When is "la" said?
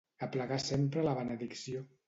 1.11-1.15